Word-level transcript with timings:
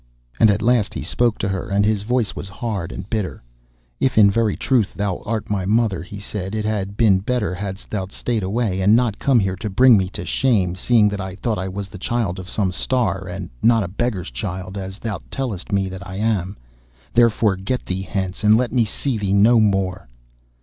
And 0.39 0.49
at 0.49 0.63
last 0.63 0.95
he 0.95 1.03
spoke 1.03 1.37
to 1.37 1.47
her, 1.47 1.69
and 1.69 1.85
his 1.85 2.01
voice 2.01 2.35
was 2.35 2.49
hard 2.49 2.91
and 2.91 3.07
bitter. 3.07 3.43
'If 3.99 4.17
in 4.17 4.31
very 4.31 4.57
truth 4.57 4.95
thou 4.95 5.21
art 5.27 5.47
my 5.51 5.63
mother,' 5.63 6.01
he 6.01 6.17
said, 6.19 6.55
'it 6.55 6.65
had 6.65 6.97
been 6.97 7.19
better 7.19 7.53
hadst 7.53 7.91
thou 7.91 8.07
stayed 8.07 8.41
away, 8.41 8.81
and 8.81 8.95
not 8.95 9.19
come 9.19 9.37
here 9.39 9.55
to 9.57 9.69
bring 9.69 9.97
me 9.97 10.09
to 10.09 10.25
shame, 10.25 10.73
seeing 10.73 11.07
that 11.09 11.21
I 11.21 11.35
thought 11.35 11.59
I 11.59 11.67
was 11.67 11.87
the 11.87 11.99
child 11.99 12.39
of 12.39 12.49
some 12.49 12.71
Star, 12.71 13.27
and 13.27 13.47
not 13.61 13.83
a 13.83 13.87
beggar's 13.87 14.31
child, 14.31 14.75
as 14.75 14.97
thou 14.97 15.19
tellest 15.29 15.71
me 15.71 15.87
that 15.89 16.07
I 16.07 16.15
am. 16.15 16.57
Therefore 17.13 17.55
get 17.55 17.85
thee 17.85 18.01
hence, 18.01 18.43
and 18.43 18.57
let 18.57 18.71
me 18.73 18.85
see 18.85 19.19
thee 19.19 19.33
no 19.33 19.59
more. 19.59 20.07